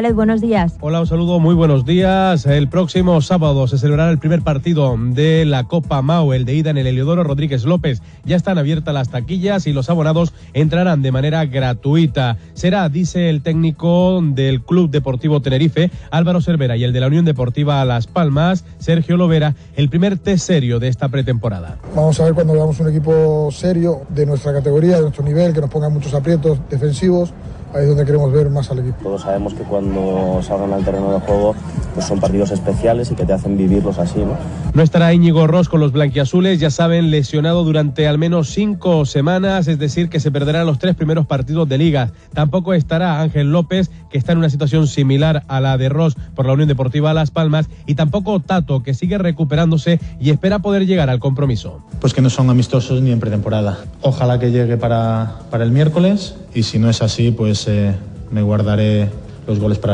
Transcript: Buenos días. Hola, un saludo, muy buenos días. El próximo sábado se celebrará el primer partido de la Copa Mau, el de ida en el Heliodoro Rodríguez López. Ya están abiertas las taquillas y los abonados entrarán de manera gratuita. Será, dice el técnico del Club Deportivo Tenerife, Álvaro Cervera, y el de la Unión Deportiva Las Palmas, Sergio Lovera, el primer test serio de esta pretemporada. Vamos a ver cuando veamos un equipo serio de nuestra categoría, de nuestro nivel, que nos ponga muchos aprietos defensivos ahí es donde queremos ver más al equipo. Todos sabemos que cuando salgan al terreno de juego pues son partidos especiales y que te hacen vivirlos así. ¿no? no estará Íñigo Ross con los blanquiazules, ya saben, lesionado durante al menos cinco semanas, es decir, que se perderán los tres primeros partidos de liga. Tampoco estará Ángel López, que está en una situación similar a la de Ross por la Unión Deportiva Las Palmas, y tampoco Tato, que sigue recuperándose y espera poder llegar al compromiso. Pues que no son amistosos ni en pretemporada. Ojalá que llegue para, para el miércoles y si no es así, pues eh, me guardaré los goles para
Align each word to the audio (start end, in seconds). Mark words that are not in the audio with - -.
Buenos 0.00 0.40
días. 0.40 0.76
Hola, 0.80 1.00
un 1.00 1.06
saludo, 1.06 1.40
muy 1.40 1.54
buenos 1.54 1.84
días. 1.84 2.46
El 2.46 2.70
próximo 2.70 3.20
sábado 3.20 3.68
se 3.68 3.76
celebrará 3.76 4.10
el 4.10 4.18
primer 4.18 4.40
partido 4.40 4.96
de 4.98 5.44
la 5.44 5.64
Copa 5.64 6.00
Mau, 6.00 6.32
el 6.32 6.46
de 6.46 6.54
ida 6.54 6.70
en 6.70 6.78
el 6.78 6.86
Heliodoro 6.86 7.22
Rodríguez 7.22 7.66
López. 7.66 8.00
Ya 8.24 8.36
están 8.36 8.56
abiertas 8.56 8.94
las 8.94 9.10
taquillas 9.10 9.66
y 9.66 9.74
los 9.74 9.90
abonados 9.90 10.32
entrarán 10.54 11.02
de 11.02 11.12
manera 11.12 11.44
gratuita. 11.44 12.38
Será, 12.54 12.88
dice 12.88 13.28
el 13.28 13.42
técnico 13.42 14.22
del 14.22 14.62
Club 14.62 14.90
Deportivo 14.90 15.42
Tenerife, 15.42 15.90
Álvaro 16.10 16.40
Cervera, 16.40 16.78
y 16.78 16.84
el 16.84 16.94
de 16.94 17.00
la 17.00 17.08
Unión 17.08 17.26
Deportiva 17.26 17.84
Las 17.84 18.06
Palmas, 18.06 18.64
Sergio 18.78 19.18
Lovera, 19.18 19.54
el 19.76 19.90
primer 19.90 20.16
test 20.16 20.46
serio 20.46 20.78
de 20.80 20.88
esta 20.88 21.10
pretemporada. 21.10 21.76
Vamos 21.94 22.18
a 22.20 22.24
ver 22.24 22.32
cuando 22.32 22.54
veamos 22.54 22.80
un 22.80 22.88
equipo 22.88 23.50
serio 23.52 24.00
de 24.08 24.24
nuestra 24.24 24.54
categoría, 24.54 24.96
de 24.96 25.02
nuestro 25.02 25.24
nivel, 25.24 25.52
que 25.52 25.60
nos 25.60 25.68
ponga 25.68 25.90
muchos 25.90 26.14
aprietos 26.14 26.58
defensivos 26.70 27.34
ahí 27.74 27.82
es 27.82 27.88
donde 27.88 28.04
queremos 28.04 28.32
ver 28.32 28.50
más 28.50 28.70
al 28.70 28.80
equipo. 28.80 29.02
Todos 29.02 29.22
sabemos 29.22 29.54
que 29.54 29.62
cuando 29.62 30.40
salgan 30.42 30.72
al 30.72 30.84
terreno 30.84 31.12
de 31.12 31.20
juego 31.20 31.54
pues 31.94 32.06
son 32.06 32.20
partidos 32.20 32.50
especiales 32.50 33.10
y 33.10 33.14
que 33.14 33.24
te 33.24 33.32
hacen 33.32 33.56
vivirlos 33.56 33.98
así. 33.98 34.18
¿no? 34.20 34.36
no 34.74 34.82
estará 34.82 35.12
Íñigo 35.12 35.46
Ross 35.46 35.68
con 35.68 35.80
los 35.80 35.92
blanquiazules, 35.92 36.60
ya 36.60 36.70
saben, 36.70 37.10
lesionado 37.10 37.64
durante 37.64 38.06
al 38.06 38.18
menos 38.18 38.50
cinco 38.50 39.04
semanas, 39.04 39.66
es 39.68 39.78
decir, 39.78 40.08
que 40.08 40.20
se 40.20 40.30
perderán 40.30 40.66
los 40.66 40.78
tres 40.78 40.94
primeros 40.94 41.26
partidos 41.26 41.68
de 41.68 41.78
liga. 41.78 42.12
Tampoco 42.32 42.74
estará 42.74 43.20
Ángel 43.20 43.50
López, 43.50 43.90
que 44.10 44.18
está 44.18 44.32
en 44.32 44.38
una 44.38 44.50
situación 44.50 44.86
similar 44.86 45.44
a 45.48 45.60
la 45.60 45.76
de 45.76 45.88
Ross 45.88 46.16
por 46.34 46.46
la 46.46 46.52
Unión 46.52 46.68
Deportiva 46.68 47.12
Las 47.14 47.30
Palmas, 47.30 47.68
y 47.86 47.94
tampoco 47.94 48.40
Tato, 48.40 48.82
que 48.82 48.94
sigue 48.94 49.18
recuperándose 49.18 49.98
y 50.20 50.30
espera 50.30 50.60
poder 50.60 50.86
llegar 50.86 51.10
al 51.10 51.18
compromiso. 51.18 51.80
Pues 52.00 52.14
que 52.14 52.22
no 52.22 52.30
son 52.30 52.48
amistosos 52.50 53.02
ni 53.02 53.10
en 53.10 53.20
pretemporada. 53.20 53.78
Ojalá 54.02 54.38
que 54.38 54.50
llegue 54.50 54.76
para, 54.76 55.40
para 55.50 55.64
el 55.64 55.72
miércoles 55.72 56.36
y 56.54 56.62
si 56.62 56.78
no 56.78 56.88
es 56.88 57.02
así, 57.02 57.30
pues 57.32 57.66
eh, 57.68 57.94
me 58.30 58.42
guardaré 58.42 59.08
los 59.46 59.58
goles 59.58 59.78
para 59.78 59.88